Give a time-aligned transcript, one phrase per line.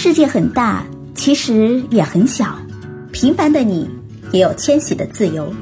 [0.00, 0.84] 世界很大，
[1.16, 2.56] 其实也很小。
[3.10, 3.90] 平凡的你，
[4.30, 5.52] 也有迁徙的自由。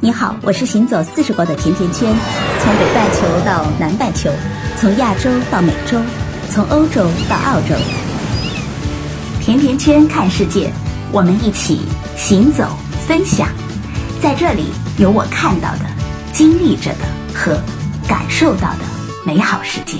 [0.00, 2.10] 你好，我是行走四十国的甜甜圈，
[2.58, 4.30] 从北半球到南半球，
[4.78, 6.00] 从亚洲到美洲，
[6.48, 7.74] 从欧洲到澳洲。
[9.42, 10.72] 甜甜圈看世界，
[11.12, 11.82] 我们一起
[12.16, 13.46] 行走分享。
[14.22, 15.80] 在这里，有我看到的、
[16.32, 17.04] 经历着的
[17.34, 17.60] 和
[18.08, 18.78] 感受到的
[19.26, 19.98] 美好世界。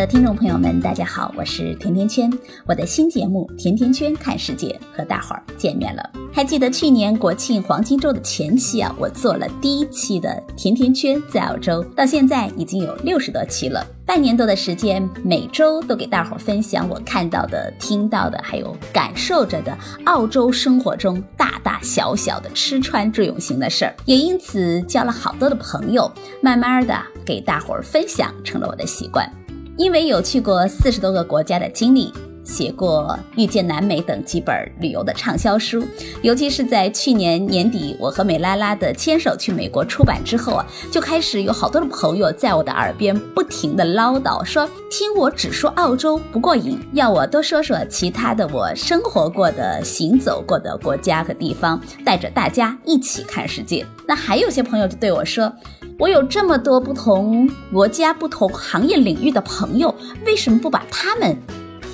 [0.00, 2.28] 的听众朋友们，大家好，我是甜甜圈。
[2.66, 6.02] 我的新节目《甜甜圈看世界》和大伙儿见面了。
[6.32, 13.86] 还记得去年国庆黄金周的前期啊，我做了第一期的甜甜圈在澳洲，到现在已经有六十多期了。
[14.04, 26.10] 半年多的时间，每周都给大伙儿分享我看到的、听到的，还有感受着的澳洲生活中大大小小的吃穿住用行的事儿，也因此交了好多的朋友，
[26.42, 29.30] 慢慢的给大伙儿分享成了我的习惯。
[29.76, 32.12] 因为有去过四十多个国家的经历，
[32.44, 35.84] 写过《遇见南美》等几本旅游的畅销书，
[36.22, 53.84] 尤其是在去年年底，我和美拉拉的《牵手去美国》出版之后啊，就开始有好多的朋友在我的耳边不停的唠叨，说听我只说澳洲不过瘾，要我多说说其他的我生活过的、行走过的国家和地方，带着大家一起看世界。
[54.06, 55.52] 那还有些朋友就对我说。
[55.96, 59.94] 我有这么多不同国家、不同行业领域的朋友，
[60.26, 61.36] 为什么不把他们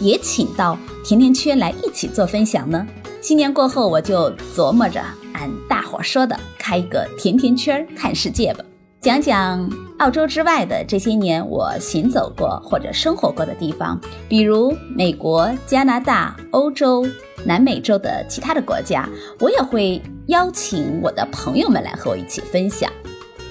[0.01, 2.87] 也请到甜甜圈来一起做分享呢？
[3.21, 5.03] 新年过后，我就琢磨着
[5.34, 8.65] 按大伙说的开一个甜甜圈看世界吧，
[9.03, 17.06] 讲讲澳洲之外的这些年我行走过或者生活过的地方，比如美国、加拿大、欧洲、
[17.45, 19.06] 南美洲的其他的国家，
[19.41, 22.91] 我也会邀请我的朋友们来和我一起分享。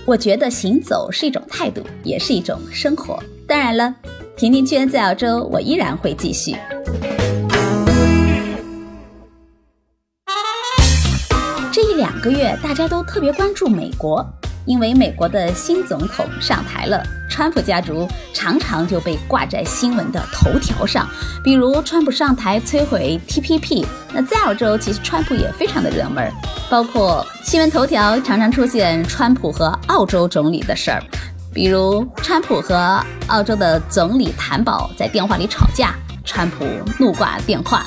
[0.09, 3.21] 我觉得行走是一种态度，也是一种生活。
[3.45, 3.93] 当然了，
[4.35, 6.55] 甜甜圈在澳洲，我依然会继续。
[11.71, 14.25] 这一两个月，大家都特别关注美国。
[14.65, 21.07] 因为美国的新总统上台了，川普家族常常就被挂在新闻的头条上。
[21.43, 26.31] 比如川普上台摧毁 TPP，那在澳洲其实川普也非常的热门，
[26.69, 31.01] 包括新闻头条常常出现川普和澳洲总理的事儿，
[31.53, 36.65] 比如川普和澳洲的总理谭宝在电话里吵架，川普
[36.99, 37.85] 怒挂电话。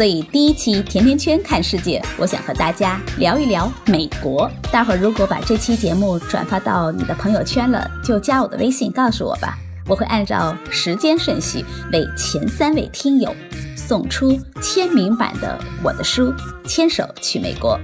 [0.00, 4.50] 所以第一期甜甜圈看世界，我想和大家聊一聊美国。
[4.72, 11.62] 大伙儿如果把这期节目转发到你的朋友圈了，就加我的微信告诉我吧，我会按照时间顺序
[11.92, 13.36] 为前三位听友
[13.76, 16.32] 送出签名版的我的书
[16.66, 17.78] 《牵手去美国》。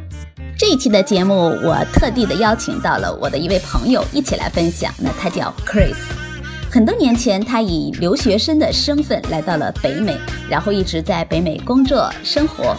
[0.58, 6.25] 这一期的节目，我特地的邀请到了我的一位朋友一起来分享，那他叫 Chris。
[6.76, 10.14] 很多年前，他以留学生的身份来到了北美，
[10.46, 12.76] 然后一直在北美工作生活。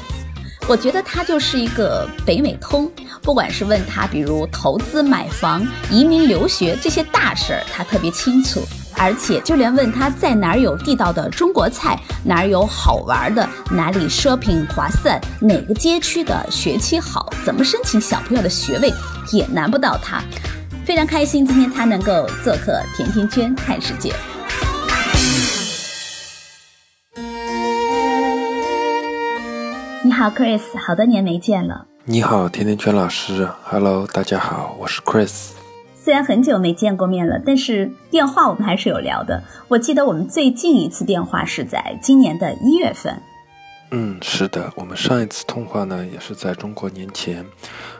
[0.67, 2.87] 我觉得他就是一个北美通，
[3.23, 8.61] 不管是问他，比如投资、买房、移民、留学这些大事儿，他特别清楚。
[8.99, 18.93] 而且就连问他在哪儿有地道的中国菜，哪儿有好玩的，哪里 shopping 划算，哪个街区的学区好，怎么申请小朋友的学位，
[19.33, 20.21] 也难不倒他。
[20.87, 24.13] 非常开心，今天他能够做客甜甜圈看世界。
[30.01, 31.85] 你好，Chris，好多年没见了。
[32.05, 35.49] 你好，甜甜圈老师，Hello，大家好，我是 Chris。
[35.93, 39.43] 虽然很久没见过面了，但是电话我们还是有聊的。
[39.67, 43.21] 我记得我们最近一次电话是在今年的一月份。
[43.91, 47.45] 嗯，是的，我们上一次通话呢，也是在中国年前。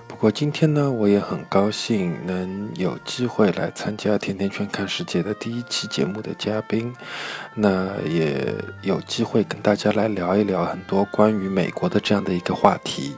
[0.08, 6.92] 不过今天呢，我也很高兴能有机会来参加《甜甜圈看世界》的第一期节目的嘉宾，
[7.54, 8.52] 那也
[8.82, 13.16] 有机会跟大家来聊一聊很多关于美国的这样的一个话题。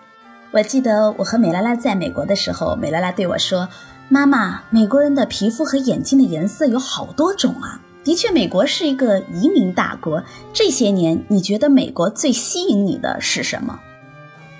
[0.51, 3.69] 我记得我和美拉拉在美国的时候，美拉拉对我说
[4.09, 10.24] ：“妈妈，美国人的皮肤和眼睛的颜色有好多种啊。”的确，美国是一个移民大国。
[10.51, 13.80] 这些年，你觉得美国最吸引你的是什么？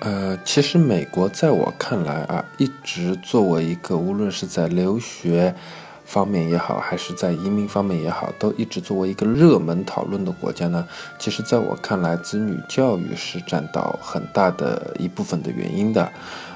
[0.00, 5.54] 呃，其实美国在我看来啊，一直作为一个无论是在留学
[6.06, 10.88] 方面也好，还是在移民方面也好，都一直作为一个热门讨论的国家呢。
[11.18, 16.10] 其实，在我看来，子女教育是占到很大的一部分的原因的。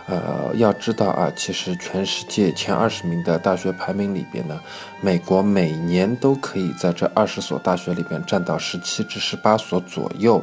[0.07, 4.61] 呃，要知道啊，其实全世界前二十名的大学排名里边呢，
[5.01, 10.43] 美国每年都可以在这二十所大学里边占到十七至十八所左右。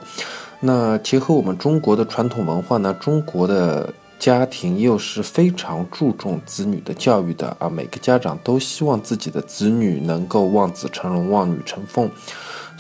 [0.60, 12.10] 那结合我们中国的传统文化呢，中国的家庭又是非常注重子女的教育的啊，每个家长都希望自己的子女能够望子成龙、望女成凤。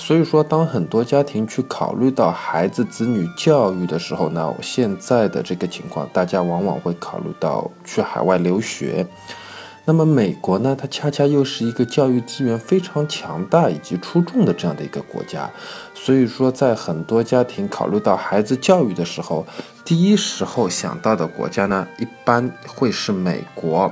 [0.03, 9.05] 所以说，当很多家庭去考虑到孩子子女教育的时候呢，现在的这个情况，大家往往会考虑到去海外留学。
[9.85, 15.47] 那么美国呢，它恰恰又是一个教育资源非常强大以及出众的这样的一个国家。
[15.93, 19.45] 所以说，在很多家庭考虑到孩子教育的时候，
[19.85, 23.91] 第一时候想到的国家呢，一般会是美国。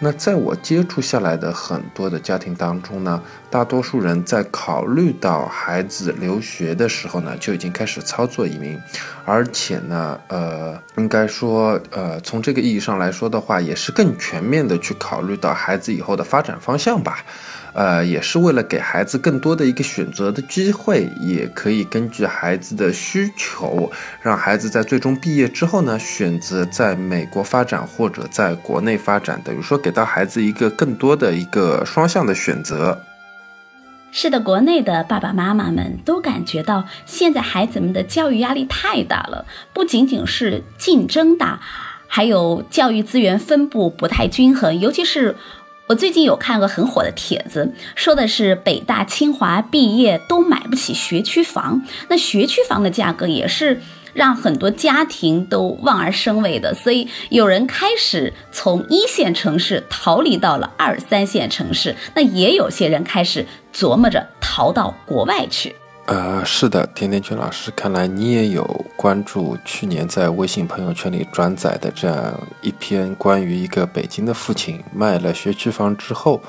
[0.00, 8.80] 那在我接触下来的很多的家庭当中呢，大多数人在考虑到孩子留学的时候呢，就已经开始操作移民，
[9.24, 17.24] 而且呢，呃，应该说，呃，从这个意义上来说的话，也是更全面的去考虑到孩子以后的发展方向吧。
[17.72, 33.00] 呃，也是为了给孩子更多的一个选择的机会，也可以根据孩子的需求，让孩子在最终毕业之后呢，选择在美国发展或者在国内发展，等于说给到孩子一个更多的一个双向的选择。
[34.10, 41.60] 是的，国内的爸爸妈妈们都感觉到现在孩子们的教育压力太大了，不仅仅是竞争大，
[42.06, 45.36] 还有教育资源分布不太均衡，尤其是。
[45.88, 53.80] 我最近有看个很火的帖子，说的是北大清华毕业都买不起学区房，那学区房的价格也是
[54.12, 65.74] 让很多家庭都望而生畏的，所以有人开始从一线城市逃离到了二三线城市，那也有些人开始琢磨着逃到国外去。
[66.08, 68.64] 呃，是的，甜甜圈老师，看来你也有
[68.96, 72.32] 关注去年在微信朋友圈里转载的这样
[72.62, 76.40] 一篇关于一个北京的父亲卖了学区房之后，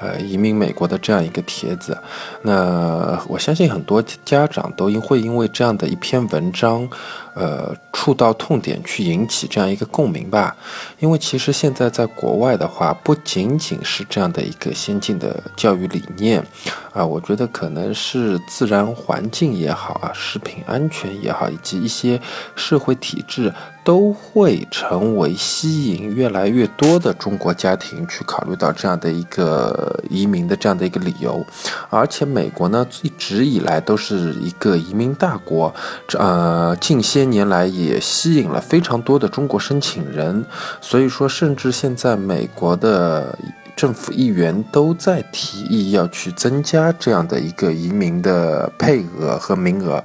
[0.00, 1.94] 呃，移民美国的这样一个帖子。
[2.40, 6.88] 那我相信很多家长都会因为这样的一篇文章。
[7.34, 10.54] 呃，触到痛点去引起这样一个共鸣吧，
[10.98, 16.44] 因为其实现在在国外的话，不仅仅是这样的一个先进的教育理念，
[16.92, 22.20] 啊，我觉得可能是自然环境也好啊，食品安全也好，以及一些
[22.54, 23.52] 社会体制。
[23.84, 31.44] 都会成为吸引越来越多的中国家庭去考虑到这样的一个移民的这样的一个理由，
[31.90, 35.74] 而且美国呢一直以来都是一个移民大国，
[36.18, 40.44] 呃，近些年来也吸引了非常多的中国申请人，
[40.80, 43.36] 所以说，甚至现在美国的
[43.74, 50.02] 政府议员都在提议要去增加这样的一个移民的配额和名额。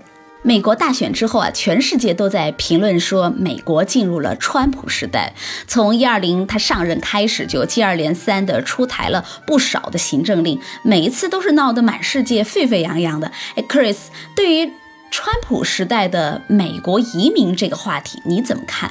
[0.47, 5.33] 美国大选之后啊，全世界都在评论说，美国进入了川普时代。
[5.67, 13.29] 从一二零他上任开始，就接二连三的出台了不少的行政令，每一次都是闹得满世界沸沸扬扬的。
[13.57, 13.97] 哎，Chris，
[14.37, 14.71] 对于
[15.11, 18.89] 川普时代的美国移民这个话题，你怎么看？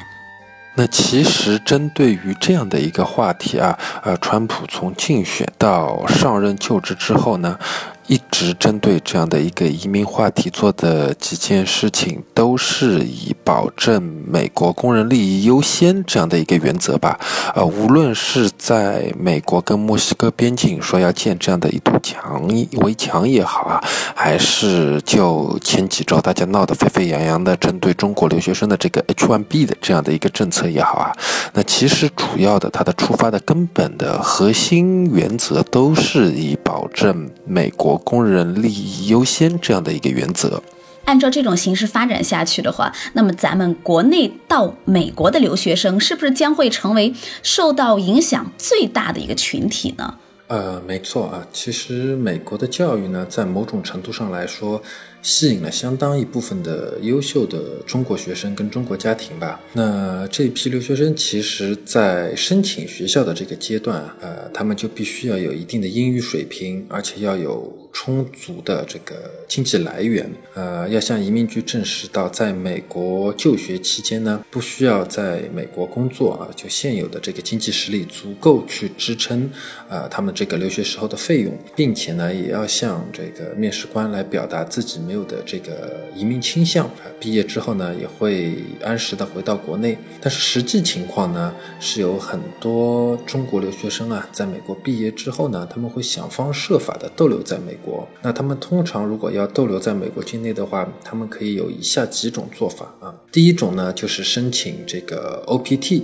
[0.75, 7.59] 那其实针对于这样的一个话题啊，呃，川普从竞选到上任就职之后呢？
[8.09, 17.19] 一直针对这样的一个移民话题做的几件事情，都是以保证美国工人利益优先这样的一个原则吧。
[17.55, 22.47] 呃，无论是在美国跟墨西哥边境说要建这样的一堵墙
[22.83, 23.83] 围墙也好啊，
[24.15, 31.13] 还是就前几周大家闹得沸沸扬扬的针对中国留学生的这个 H1B 的这样的一个政策也好啊，
[31.55, 37.96] 那其实主要的它的出发的根本的核心原则都是以保证美国。
[37.99, 40.63] 工人利益优先这样的一个原则，
[41.05, 50.15] 按照这种形式发展下去的话，那么咱们国内到美国的留学生是不是将会成为受到影响最大的一个群体呢？
[50.49, 54.83] 呃，没错啊，其实美国的教育呢，在某种程度上来说。
[55.23, 59.61] 吸引了相当一部分的优秀的中国学生跟中国家庭吧。
[59.73, 69.15] 那这一批留学生，其实在申请学校的这个阶段，呃，他们就必须要有一定的英语水平，而且要有充足的这个
[69.49, 70.31] 经济来源。
[70.55, 79.51] 呃，要向移民局证实到，在美国就学期间呢，不需要在美国工作啊，就现有的这个经济实力足够去支撑
[79.89, 85.27] 啊他们这个留学时候的费用，并且呢，也要向这个面试官来表达自己没有。
[85.27, 86.89] 的这个移民倾向，
[87.19, 89.99] 毕业之后呢，也会按时的回到国内。
[90.21, 97.86] 但是实际情况呢，是有很多中国留学生啊，在美国毕业之后呢，他们会想方设法的逗留在美国。
[98.23, 103.15] 那他们通常如果要逗留在美国境内的话，他们可以有以下几种做法啊。
[103.31, 106.03] 第一种呢，就是申请这个 OPT。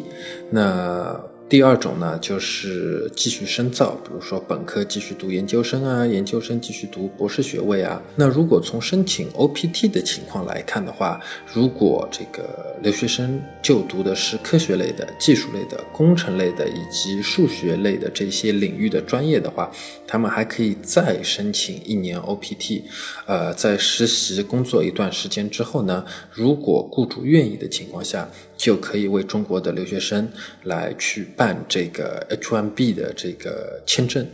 [0.51, 8.01] 那第二种呢，就是继续深造，比如说本科继续读研究生啊，研究生继续读博士学位啊。
[8.17, 11.21] 那如果从申请 OPT 的情况来看的话，
[11.53, 19.71] 如果这个留学生就读的是科学类的、技术类的、工程类的以及数学类的这些领域的专业的话，
[20.07, 22.85] 他们还可以再申请一年 OPT。
[23.27, 28.27] 呃，在实习工作一段时间之后呢，如果雇主愿意的情况下。
[28.57, 30.29] 就可以为中国的留学生
[30.65, 34.27] 来去办这个 H1B 的这个签证。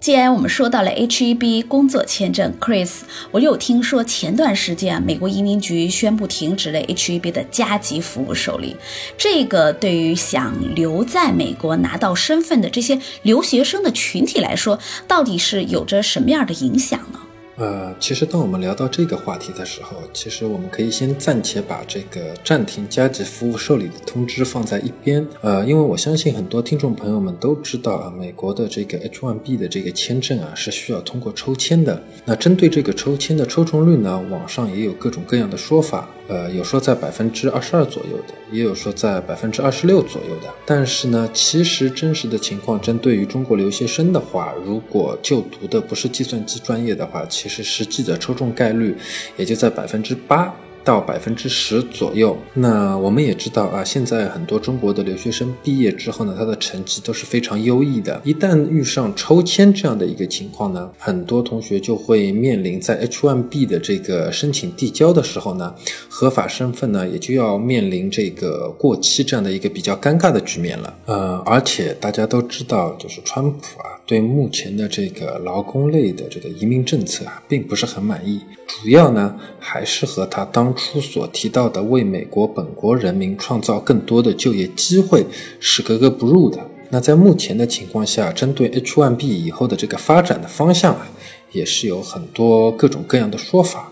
[0.00, 8.74] 既然我们说到了 H1B 工作签证，Chris，我有听说前段时间，美国移民局宣布停止了 H1B 的加急服务受理。
[9.16, 17.20] 这个对于想留在美国拿到身份的这些留学生的群体来说，到底是有着什么样的影响呢？
[17.56, 25.26] 呃，其实当我们聊到这个话题的时候，其实我们可以先暂且把这个暂停加急服务受理的通知放在一边。
[25.42, 32.02] 呃，因为我相信很多听众朋友们都知道啊，美国的这个 H1B 的这个签证啊是需要通过抽签的。
[32.24, 36.08] 那针对这个抽签的抽中率呢，网上也有各种各样的说法。
[36.28, 40.48] 呃，有说在百分之二十二左右的，也有说在百分之二十六左右的。
[40.64, 48.96] 但是呢，其实真实的情况，针对于中国留学生的话，如果就读的不是计算机专业的话，其其实实际的抽中概率
[49.36, 50.54] 也就在百分之八。
[50.84, 52.36] 到百分之十左右。
[52.54, 58.20] 那我们也知道啊，现在很多中国的留学生毕业之后呢，他的成绩都是非常优异的。
[58.24, 65.72] 一旦遇上抽签这样的一个情况呢，很多同学就会面临在 H1B 的这个申请递交的时候呢，
[66.08, 70.92] 合法身份呢也就要面临这个过期这样的一个比较尴尬的局面了。
[71.06, 78.42] 呃，而且大家都知道，就是川普啊，对目前的这个劳工类的这个移民政策啊，并不是很满意。
[78.66, 85.24] 主要呢，还是和他当初所提到的为美国本国人民创造更多的就业机会
[85.58, 86.58] 是格格不入的。
[86.90, 91.10] 那在目前的情况下，针对 H1B 以后的这个发展的方向啊，
[91.52, 93.90] 也是有很多各种各样的说法。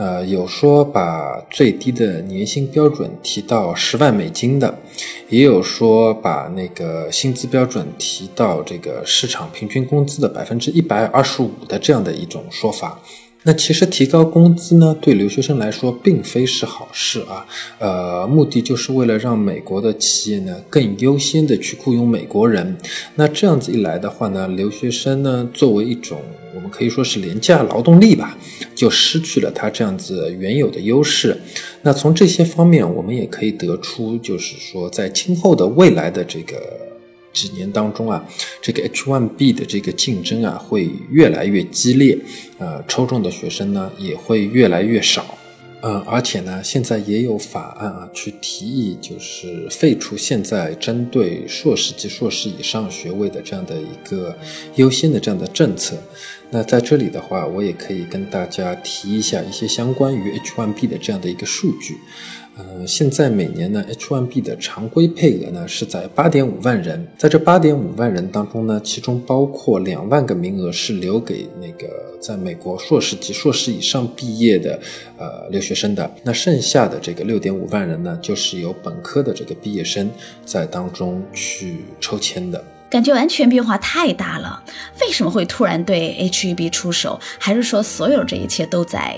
[0.00, 4.78] 呃，有说把最低的年薪标准提到十万美金的，
[5.28, 12.98] 也有说把那个薪资标准提到这个市场平均工资的百分之一百二十五的这样的一种说法。
[13.42, 17.46] 那其实提高工资呢，对留学生来说并非是好事啊。
[17.78, 22.76] 呃，目的就是为了让美国的企业呢更优先的去雇佣美国人。
[23.16, 26.20] 那这样子一来的话呢，留学生呢作为一种
[26.54, 28.36] 我们可以说是廉价劳动力吧，
[28.74, 31.36] 就失去了它这样子原有的优势。
[31.82, 36.56] 那从这些方面，我们也可以得出，就是说在今后的未来的这个。
[37.32, 38.28] 几年当中啊，
[38.60, 42.18] 这个 H1B 的这个竞争啊会越来越激烈，
[42.58, 45.38] 呃，抽中的学生呢也会越来越少，
[45.82, 54.36] 嗯，而且呢，现在也有法案啊去提议，就是废除现在针对硕士及硕士以上学位的这样的一个
[54.74, 55.96] 优先的这样的政策。
[56.50, 61.96] 那在这里的话，我也可以跟大家提一下一些相关于 H1B 的这样的一个数据。
[62.56, 71.88] 呃，现在每年呢，H1B 的常规配额呢是在八点五万人，在这八点五万人当中呢，其中包括两万个名额是留给那个
[72.20, 74.78] 在美国硕士及硕士以上毕业的
[75.16, 80.10] 呃留学生的，那剩下的这个六点五万人呢，就是由本科的这个毕业生
[80.44, 82.62] 在当中去抽签的。
[82.90, 84.62] 感觉完全变化太大了，
[85.00, 87.18] 为什么会突然对 H1B 出手？
[87.38, 89.16] 还是说所有这一切都在？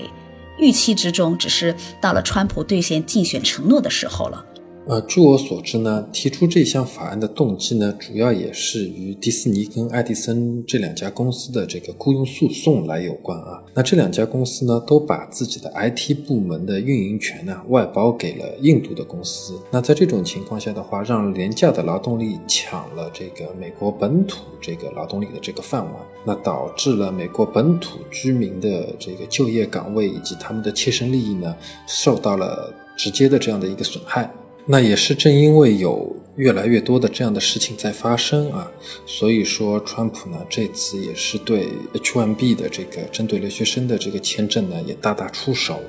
[0.57, 4.45] 预期之中，只是到了川普兑现竞选承诺的时候了。
[4.85, 13.63] 呃，据我所知呢，提出这项法案的动机呢，主要也是与迪士尼跟爱迪生这两家公司的这个雇佣诉讼来有关啊。
[13.73, 19.57] 那这两家公司呢，都把自己的 IT 部门的运营权呢外包给了印度的公司。
[19.71, 25.93] 那在这种情况下的话，让廉价的劳动力抢了这个美国本土这个劳动力的这个饭碗，
[26.25, 31.55] 那导致了美国本土居民的这个就业岗位以及他们的切身利益呢，
[31.87, 34.29] 受到了直接的这样的一个损害。
[34.65, 38.71] 那也是正因为有越来越多的这样的事情在发生啊，
[39.05, 45.81] 所以说川普呢这次也是对 H1B 的这个针对留学生的这个签证呢也大打出手，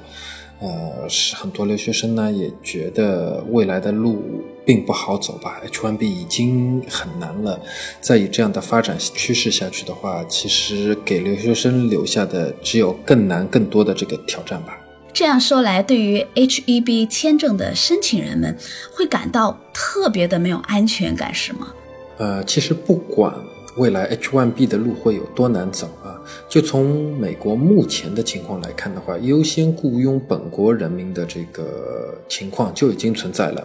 [0.61, 4.23] 呃，是很多留学生呢也觉得未来的路
[4.67, 7.59] 并不好走吧，H1B 已经很难了，
[8.01, 14.81] 再以这样的发展趋势下去的话，其实给留学生留下的只有更难更多的这个挑战吧。
[15.15, 18.57] 这样说来，对于 H1B 签证的申请人们，
[18.93, 21.73] 会感到特别的没有安全感，是吗？
[22.19, 23.33] 呃，其实不管
[23.77, 26.19] 未来 H1B 的路会有多难走啊？
[26.49, 33.65] 就从美国目前的情况来看的话，优先雇佣本国人民的这个情况就已经存在了。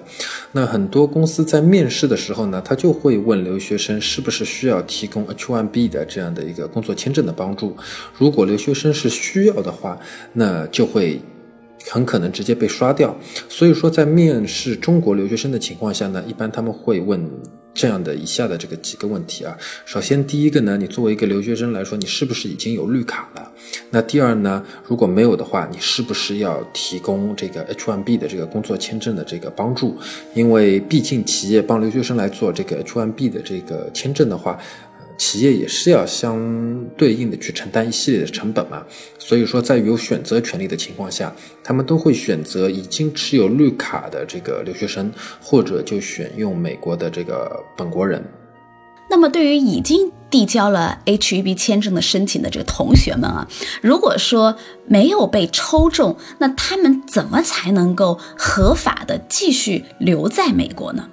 [0.52, 7.76] 那很多公司在面试的时候呢，他就会问留学生是不是需要提供 H1B 的这样的一个工作签证的帮助。
[8.16, 10.00] 如果留学生是需要的话，
[10.34, 11.20] 那就会。
[11.88, 13.16] 很可能直接被刷掉，
[13.48, 17.30] 所以说在面试中国留学生的情况下呢，一般他们会问
[17.74, 19.58] 这样的以下的这个几个问题啊。
[19.86, 23.52] 首先第一个呢，你作为一个留学生来说，你是不是已经有绿卡了？
[23.92, 29.98] 那第二呢，如果没有的话，你是不是要提供这个 H1B 的这个工作签证的这个帮助？
[30.34, 34.60] 因为毕竟企业帮留学生来做这个 H1B 的这个签证的话。
[35.20, 36.40] 企业也是要相
[36.98, 38.82] 对应的去承担一系列的成本嘛，
[39.20, 45.12] 所以说在有选择权利的情况下，他们都会选择已经持有绿卡的这个留学生，
[45.42, 48.24] 或者就选用美国的这个本国人。
[49.12, 53.46] 那么，对于已经递交了 H1B 签证的申请的这个同学们啊，
[53.82, 54.56] 如果说
[54.88, 61.10] 没有被抽中，那他们怎么才能够合法的继续留在美国呢？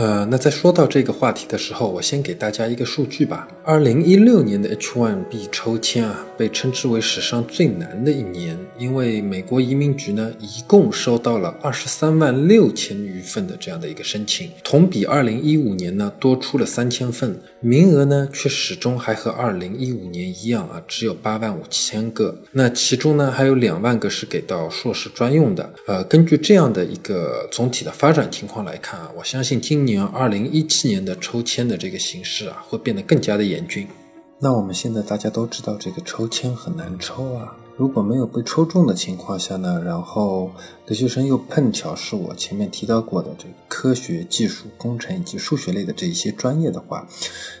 [0.00, 3.46] 呃，那在说到这个话题的时候，我先给大家一个数据吧。
[3.62, 22.34] 二零一六年的 H1B 抽签啊，被称之为史上最难的一年，因为美国移民局呢，一共收到了二十三万六千余份的这样的一个申请，同比二零一五年呢多出了三千份，名额呢却始终还和二零一五年一样啊，只有八万五千个。
[22.52, 25.70] 那其中呢，还有两万个是给到硕士专用的。
[25.86, 29.89] 呃，根据这样的一个总体的发展情况来看啊，我相信今年。
[29.98, 33.88] 二零一七年的抽签的这个形势啊，会变得更加的严峻。
[34.38, 37.56] 那我们现在大家都知道，这个抽签很难抽啊。
[37.76, 40.50] 如果没有被抽中的情况下呢，然后
[40.90, 47.06] 留学生又碰巧是我前面提到过的这个科学技术、工程以及数学类的这一些专业的话，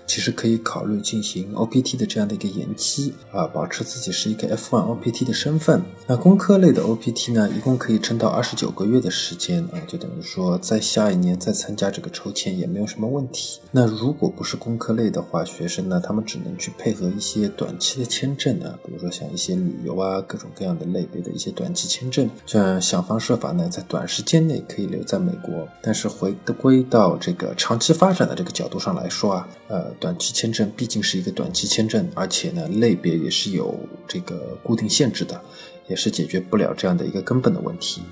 [0.04, 5.80] 其实可以考虑进行 OPT 的这样的一个延期啊，保持自己是一个 F1 OPT 的身份。
[6.08, 13.60] 那工科类的 OPT 呢，一共可以撑到二十九个月的时间啊，就等于说在下一年再参加这个抽签也没有什么问题。
[13.70, 20.20] 那如果不是工科类的话，学生呢，他们只能去配合一些短期的签证啊，比如说像一些旅游啊。
[20.26, 25.68] 各种各样的类别的一些短期签证，这样想方设法呢，在短时间内可以留在美国。
[25.82, 35.40] 但是回归到这个长期发展的这个角度上来说啊，呃，短期签证毕竟是一个短期签证，而且呢，类别也是有这个固定限制的，
[35.86, 38.02] 也是解决不了这样的一个根本的问题。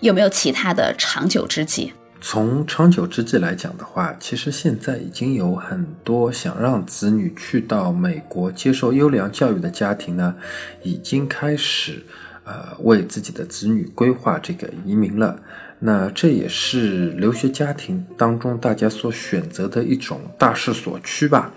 [0.00, 1.92] 有没有其他的长久之计？
[2.18, 10.34] 从长久之计来讲的话，其实现在已经有很多想让子女去到美国接受优良教育的家庭呢，
[10.82, 12.02] 已经开始，
[12.46, 15.38] 呃，为自己的子女规划这个移民了。
[15.80, 21.52] 那这也是留学家庭当中大家所选择的一种大势所趋吧。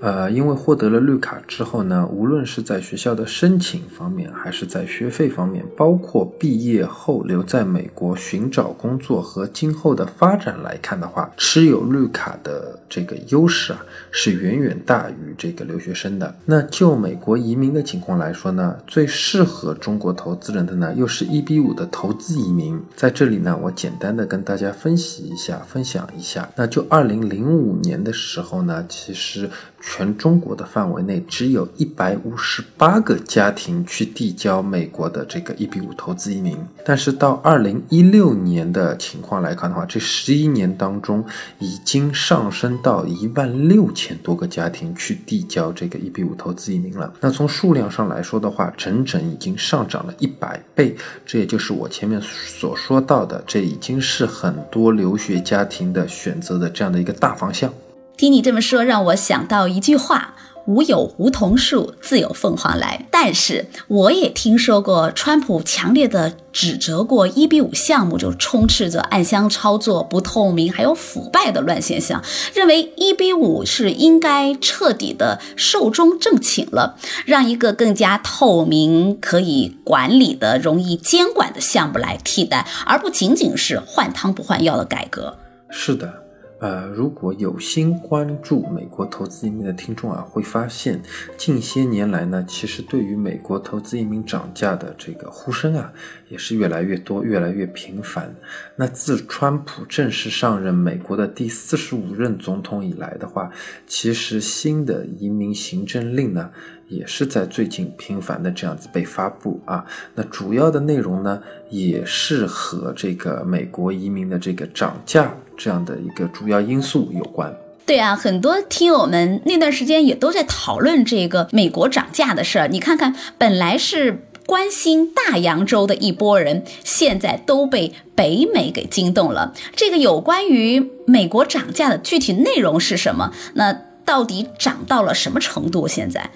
[0.00, 16.34] 呃，因为获得了绿卡之后呢，无论是在学校的申请方面，还是在学费方面，包括毕业后留在美国寻找工作和今后的发展来看的话，持有绿卡的这个优势啊，是远远大于这个留学生的。
[16.44, 22.78] 那就美国移民的情况来说呢，最适合中国投资人的呢，又是一比五的投资移民。
[22.94, 26.46] 在这里呢，我简单的跟大家分析一下，分享一下。
[26.54, 29.48] 那就二零零五年的时候呢，其实。
[29.88, 36.58] 全中国的范围内，只有一百五十八个家庭去递交美国的这个一比五投资移民。
[36.84, 41.24] 但是到二零一六年的情况来看的话，这十一年当中
[41.60, 47.14] 已经上升到一万六千多个家庭去递交这个一比五投资移民了。
[47.20, 50.94] 那从数量上来说的话，整整已经上涨了一百倍。
[51.24, 57.72] 这也就是我前面所说到的，这已经是很多留学家庭的选择的这样的一个大方向。
[58.16, 60.34] 听你这么说，让我想到一句话
[60.66, 72.22] ：“无有梧桐树，自有凤凰来。”但是我也听说过，川普强烈的指责过一比五项目就充斥着暗箱操作、不透明还有腐败的乱现象，
[72.54, 85.36] 认为一比五是应该彻底的寿终正寝了，让一个更加透明、可以管理的、容易监管的项目来替代，而不仅仅是换汤不换药的改革。
[85.68, 86.25] 是的。
[86.58, 91.02] 呃，如果有心关注美国投资移民的听众啊，会发现
[91.36, 95.92] 近些年来呢，其实对于美国投资移民涨价的这个呼声啊，
[96.28, 98.34] 也是越来越多、越来越频繁。
[98.76, 103.50] 那自川普正式上任美国的第四十五任总统以来的话，
[103.86, 106.50] 其实新的移民行政令呢，
[106.88, 109.84] 也是在最近频繁的这样子被发布啊。
[110.14, 115.34] 那主要的内容呢，也是和这个美国移民的这个涨价。
[115.58, 117.50] 这样的一个主要因素有关。
[117.86, 122.68] 对啊，很多听友们那段时间也都在讨论这个美国涨价的事儿。
[122.68, 129.54] 你看看，本来是关心大洋洲的一波人，现在都被北美给惊动了。
[129.74, 133.32] 这个有关于美国涨价的具体内容是什么？
[133.54, 133.72] 那
[134.04, 135.88] 到底涨到了什么程度？
[135.88, 136.30] 现在？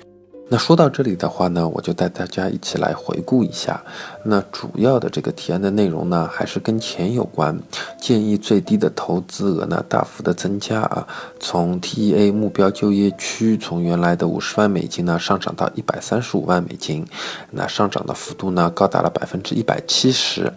[0.52, 3.80] 那说到这里的话呢，我就带大家一起来回顾一下。
[4.24, 7.56] 那主要的这个提案的内容呢，还是跟钱有关，
[8.00, 11.06] 建议最低的投资额呢大幅的增加啊，
[11.38, 17.06] 从 TEA 目标就业区从原来的五十万美金呢上涨到一百三十五万美金，
[17.52, 20.52] 那上涨的幅度呢高达了百分之一百七十。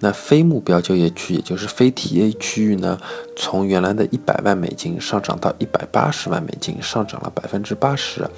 [0.00, 2.98] 那非目标就业区，也就是非 TEA 区域呢，
[3.40, 8.28] 从原来的一百万美金上涨到一百八十万美金，上涨了百分之八十。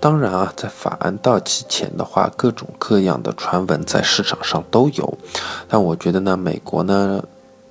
[0.00, 0.52] 当然啊。
[0.56, 5.18] 在法案到期前的话，各种各样的传闻在市场上都有，
[5.68, 7.22] 但我觉得呢，美国呢，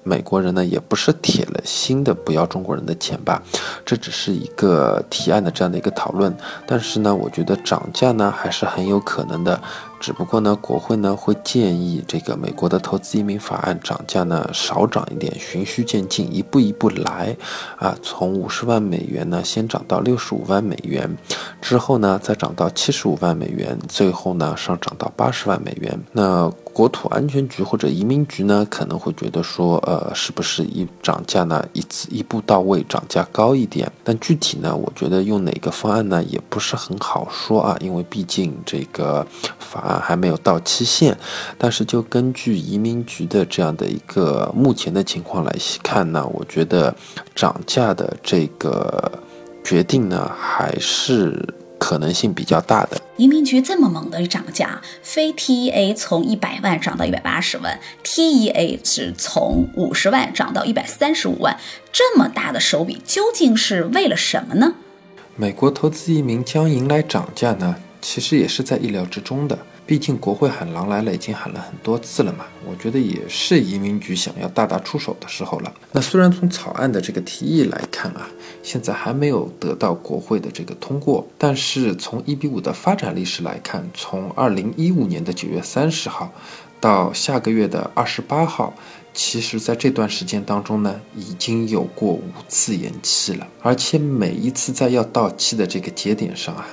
[0.07, 3.43] 美国人呢也不是铁了心的不要中国人的钱吧，
[3.85, 6.33] 这只是一个提案的这样的一个讨论，
[6.65, 9.61] 但是呢，我觉得涨价呢还是很有可能的。
[9.99, 17.35] 只不过呢，国会呢会建议这个美国的投资移民法案涨价呢少涨一点，循序渐进，一步一步来，
[17.77, 21.17] 啊，从五十万美元呢先涨到六十五万美元，
[21.59, 25.99] 之后呢再涨到七十五万美元，最后呢上涨到八十万美元。
[26.11, 33.91] 那国土安全局或者移民局呢可能会觉得说，呃，是不是一涨价呢一次一步到位，涨价高一点？
[34.03, 39.25] 但具体呢，我觉得用哪个方案呢也不是很好说啊，因为毕竟这个
[39.57, 39.81] 法。
[39.87, 41.17] 案，还没有到期限，
[41.57, 46.93] 但是就根据移民局的这样的一个目前的情况来看呢，我觉得
[47.33, 49.11] 涨价的这个
[49.63, 51.41] 决定呢，还是
[51.87, 53.01] 可能性比较大的。
[53.15, 61.57] 移民局这么猛的涨价，非 TEA 从一百万涨到一百八十万，TEA 是从五十万涨到一百三十五万，
[61.93, 64.73] 这么大的手笔，究竟是为了什么呢？
[65.37, 69.57] 美国投资移民将迎来涨价呢，其实也是在意料之中的。
[69.87, 72.45] 毕竟国会喊狼来了，已经喊了很多次了嘛。
[72.69, 75.73] 我觉得也是移民局想要大打出手的时候了。
[75.93, 78.27] 那虽然从草案的这个提议来看啊，
[78.61, 86.29] 现在还没有得到国会的这个通过，但是从一比五的发展历史来看，从二零一五年的九月三十号
[86.81, 88.73] 到下个月的二十八号，
[89.13, 96.67] 其实在这段时间当中呢，已经有过五次延期了，而且每一次在要到期的这个节点上啊。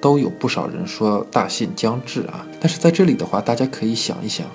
[0.00, 4.46] 都有不少人说大限将至啊，但是在这里的话，大家可以想一想，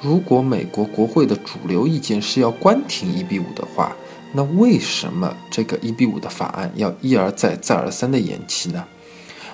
[0.00, 3.96] 如果美国国会的主流意见是要关停一比五的话，
[4.32, 8.84] 那为什么这个一比五的法案要一而再再而三的延期呢？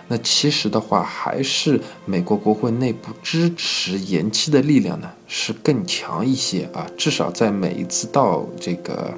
[0.09, 9.13] 那其实的话，还是美国国会内部支持延期的力量呢是更强一些啊，至少在每一次到这个。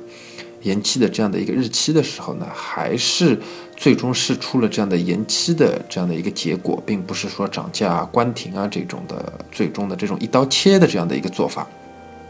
[0.67, 3.39] 延期的这样的一个日期的时候呢，还是
[3.77, 11.67] 最终是出了这样的延期的这样的一个结果，并不是说涨价关停啊这种的最终的这种一刀切的这样的一个做法。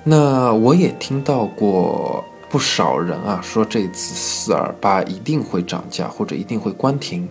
[0.05, 7.27] 那我也听到过不少人啊说这次四二八一定会涨价或者一定会关停，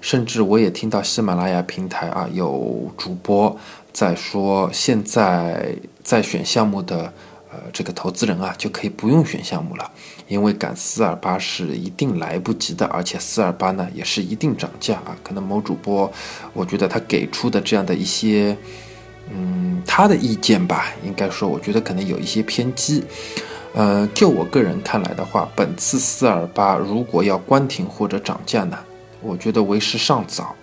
[0.00, 3.54] 甚至我也听到喜马拉雅平台啊有主播
[3.92, 7.12] 在说现在在选项目的。
[7.54, 9.88] 呃，这个投资人啊，就可以不用选项目了，
[10.26, 15.16] 因为赶四二八是一定来不及的，而且四二八呢也是一定涨价啊。
[15.22, 16.10] 可能某主播，
[16.52, 18.56] 我觉得他给出的这样的一些，
[19.32, 23.04] 嗯，他的意见吧，应该说，我觉得可能有一些偏激。
[23.74, 28.76] 呃，就我个人看来的话，本次四二八如果要关停或者涨价呢，
[29.20, 30.56] 我觉得为时尚早。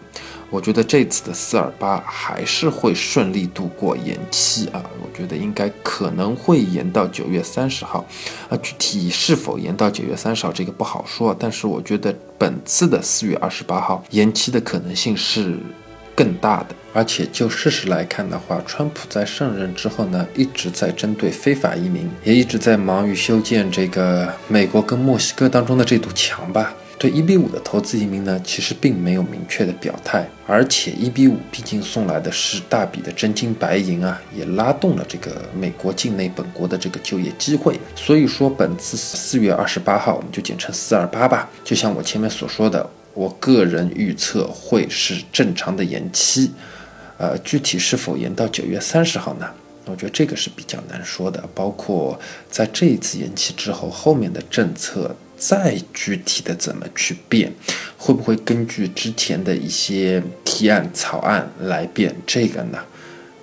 [0.51, 8.05] 我觉得这次的四二八还是会顺利度过延期啊，我觉得应该可能会延到九月三十号，
[8.49, 15.57] 啊，具体是否延到九月三十号这个不好说，但是我觉得本次的四月二十八号延期的可能性是
[16.13, 16.75] 更大的。
[16.93, 26.73] 而且就事实来看的话，川普在上任之后呢，一直在针对非法移民，也一直在忙于修建这个美国跟墨西哥当中的这堵墙吧。
[27.01, 37.75] 对一比五的投资移民呢，其实并没有明确的表态，而且一比五毕竟送来的是大笔的真金白银啊，也拉动了这个美国境内本国的这个就业机会。
[37.95, 41.49] 所以说，本次四月二十八号，我们就简称四二八吧。
[41.63, 46.51] 就像我前面所说的，我个人预测会是正常的延期，
[47.17, 49.49] 呃，具体是否延到九月三十号呢？
[49.85, 51.43] 我觉得这个是比较难说的。
[51.55, 52.19] 包括
[52.51, 55.15] 在这一次延期之后，后面的政策。
[55.41, 57.51] 再具体的怎么去变，
[57.97, 62.15] 会不会根据之前的一些提案草案来变？
[62.27, 62.77] 这个呢，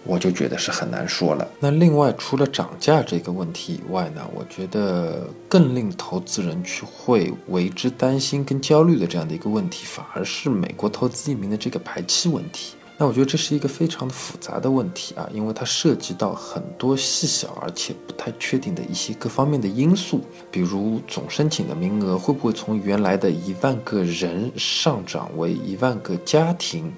[0.04, 1.48] 我就觉得是很难说了。
[1.58, 12.74] 那另外，除了涨价这个问题以外呢，我觉得更令投资人去会为之担心跟焦虑的这样的一个问题，反而是美国投资移民的这个排期问题。
[13.00, 26.92] 那我觉得这是一个非常复杂的问题啊，因为它涉及到很多细小而且不太确定的一些各方面的因素，比如总申请的名额会不会从原来的一万个人上涨为一万个家庭。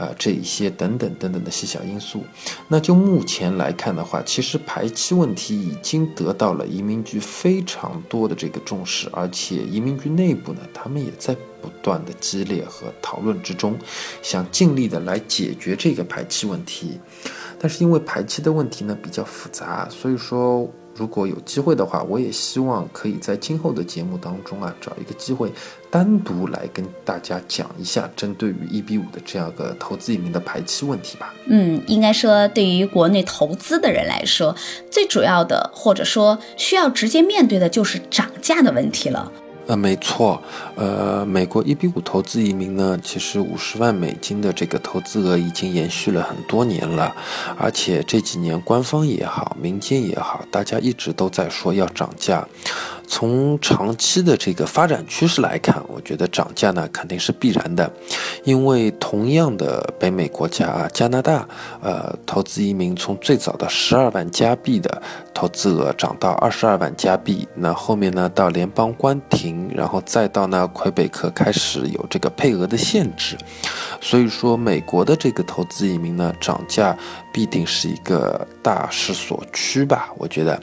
[0.00, 2.24] 啊，这一些等等等等的细小因素，
[2.68, 13.76] 那就目前来看的话，其实排期问题已经得到了移民局非常多的这个重视，而且移民局内部呢，他们也在不断的激烈和讨论之中，
[14.22, 16.98] 想尽力的来解决这个排期问题。
[17.58, 20.66] 但是因为排期的问题呢比较复杂，所以说。
[20.94, 25.50] 如果有机会的话，我也希望可以在今后的节目当中啊，找一个机会
[25.90, 31.34] 单独来跟大家讲一下，针对于一比五的这样个投资移民的排期问题吧。
[31.46, 34.54] 嗯，应该说对于国内投资的人来说，
[34.90, 39.32] 最主要的或者说需要直接面对的就是涨价的问题了。
[39.70, 40.42] 呃，没错，
[40.74, 47.14] 呃，美国一比五投资移民呢，其实五十万美金的这个投资额已经延续了很多年了，
[47.56, 52.44] 而且这几年官方也好，民间也好，大家一直都在说要涨价。
[53.12, 57.90] 从长期的这个发展趋势来看，我觉得涨价呢肯定是必然的，
[58.44, 61.46] 因为同样的北美国家啊，加拿大，
[61.82, 65.02] 呃，投资移民从最早的十二万加币的
[65.34, 73.36] 投资额涨到二十二万加币，那后面呢到联邦关停，然后再到呢魁北克开始有这个配额的限制，
[74.00, 76.96] 所以说美国的这个投资移民呢涨价
[77.32, 80.62] 必定是一个大势所趋吧，我觉得。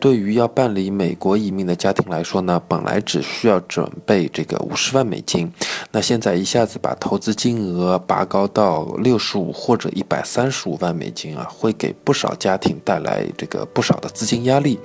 [0.00, 5.50] 对于要办理美国移民的家庭来说呢，本来只需要准备这个五十万美金，
[5.90, 14.78] 那现在一下子把投资金额拔高到六十五或者一百三十五万美金啊，会给不少家庭带来这个不少的资金压力。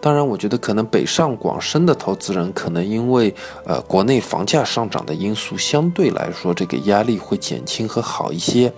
[0.00, 8.72] 当然，我觉得可能北上广深的投资人可能因为呃国内房价上涨的因素，相对来说这个压力会减轻和好一些。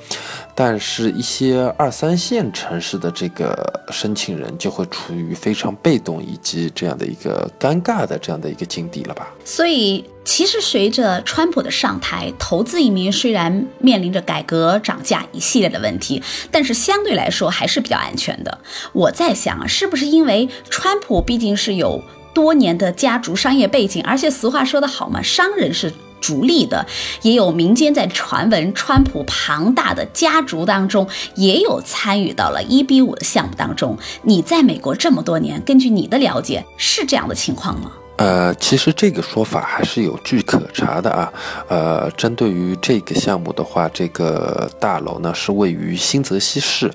[0.54, 9.28] 但是，一些二三线城市的这个申请人就会处于非常被动以及这样的一个尴尬的这样的一个境地了吧？
[9.44, 18.58] 所以，其实随着川普的上台，投资移民虽然面临着改革、涨价一系列的问题，但是相对来说还是比较安全的。
[18.92, 22.02] 我在想，是不是因为川普毕竟是有
[22.34, 25.90] 多年的家族商业背景，而且俗话说得好嘛，商人是。
[26.20, 26.86] 逐利的，
[27.22, 33.98] 也有民间在传闻，川普庞大的家族当中也有参与到了一比五的项目当中。
[34.22, 37.92] 你在美国这么多年，根据你的了解，是这样的情况吗？
[38.16, 41.32] 呃，其实这个说法还是有据可查的啊。
[41.68, 46.92] 呃，针对于这个项目的话，这个大楼呢是位于新泽西市。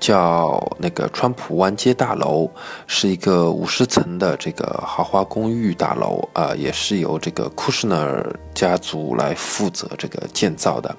[0.00, 2.50] 叫那个川普湾街大楼，
[2.86, 10.96] 是一个五十层的这个豪华公寓大楼啊，也是由这个库什纳尔家族来负责这个建造的。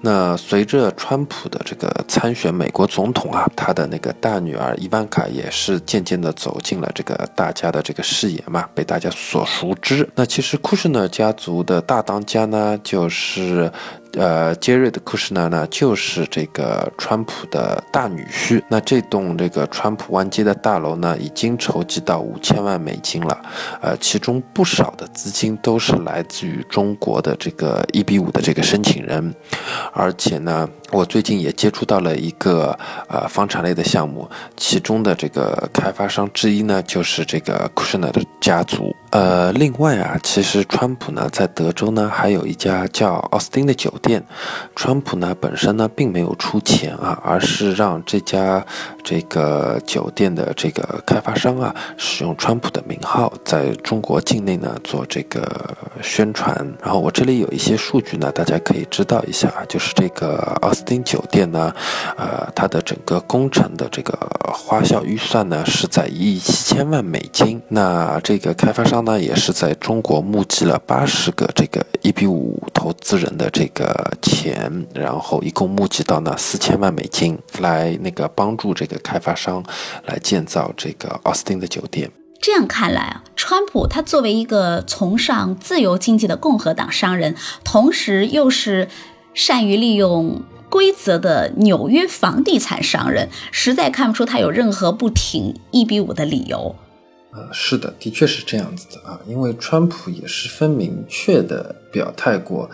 [0.00, 10.08] 那随着川普的这个参选美国总统啊，他的那个大女儿伊万卡也是渐渐的走进了这个大家的这个视野嘛，被大家所熟知。
[10.14, 13.70] 那其实库什纳尔家族的大当家呢，就是。
[14.18, 18.62] 呃，杰瑞的库什纳呢，就是这个川普的大女婿。
[18.68, 23.40] 那这栋这个川普湾街的大楼呢，已经筹集到五千万美金了。
[23.80, 29.34] 呃，其中不少的资金都是来自于中国的这个一比五的这个申请人，
[29.92, 30.68] 而且呢。
[30.90, 32.76] 我最近也接触到了一个
[33.08, 38.94] 呃房产类的项目，其中的这个开发商之一呢，就是这个 Kushner 的家族。
[39.10, 44.22] 呃，另外啊，其实川普呢在德州呢还有一家叫奥斯汀的酒店，
[44.74, 48.64] 川普呢本身呢并没有出钱啊，而是让这家
[49.02, 56.54] 这个酒店的这个开发商啊使用川普的名号在中国境内呢做这个宣传。
[56.82, 60.72] 然后我这里有一些数据呢，大家可以知道一下，就是这个奥。
[60.78, 61.74] 斯汀酒店呢，
[62.16, 64.16] 呃，它的整个工程的这个
[64.52, 67.60] 花销预算呢是在一亿七千万美金。
[67.68, 79.64] 那这个开发商呢也是在中国募集了八十个这个一比五投资人的这个钱，然后一共募集到呢四千万美金，来那个帮助这个开发商
[80.06, 82.08] 来建造这个奥斯汀的酒店。
[82.40, 88.88] 这样看来啊，川普他作为一个崇尚自由经济的共和党商人，同时又是
[89.34, 90.40] 善于利用。
[90.70, 96.74] 规则的纽约房地产商人实在看不出他有任何不挺一比五的理由。
[97.30, 102.68] 呃，是的，的确是这样子的啊，因为川普也十分明确的表态过。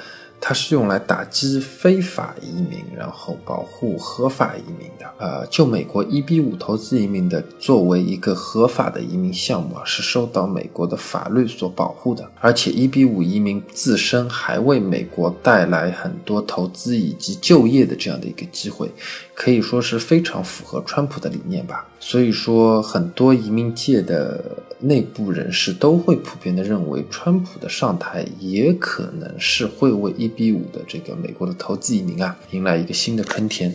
[0.47, 5.11] 它是用来打击非法移民，然后保护合法移民的。
[5.17, 12.31] 呃，就美国一比五投资移民的，作为一个合法的移民项目啊，是受到美国的法律所保护的。
[12.43, 18.93] 而且一比五移民自身还为美国带来很多投资以及就业的这样的一个机会，
[19.33, 21.89] 可以说是非常符合川普的理念吧。
[21.99, 24.45] 所以说，很多移民界的
[24.85, 33.75] 内部人士都会普遍的认为，川普的上台也可能是会为一比五的这个美国的投资移民啊迎来一个新的春天。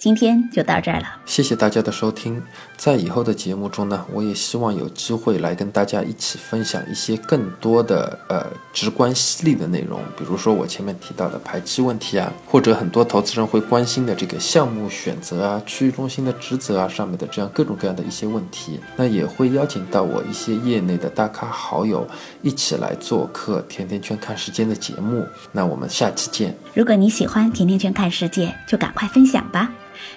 [0.00, 2.42] 今天就到这儿了，谢谢大家的收听。
[2.74, 18.80] 在以后的节目中呢，我也希望有机会来跟大家一起分享一些更多的呃直观犀利的内容，比如说我前面提到的排期问题啊，或者很多投资人会关心的这个项目选择啊、区域中心的职责啊上面的这样各种各样的一些问题。
[18.96, 22.08] 那也会邀请到我一些业内的大咖好友
[22.40, 25.26] 一起来做客《甜甜圈看世界》的节目。
[25.52, 26.56] 那我们下期见。
[26.72, 29.70] 如果你喜欢《甜甜圈看世界》，就赶快分享吧。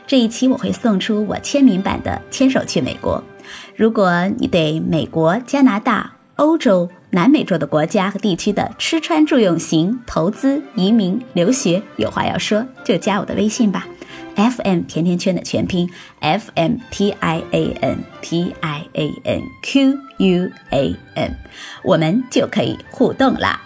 [0.05, 3.23] 这一期我会送出我签名版的《牵手去美国》。
[3.75, 13.87] 如果你对美国、加拿大、欧洲、南美洲的国家和地区的吃穿住用行、投资、移民、留学有话要说，就加我的微信吧。
[14.35, 15.87] FM 甜甜圈的全拼
[16.19, 21.35] FM T I A N T I A N Q U A N，
[21.83, 23.61] 我们就可以互动啦。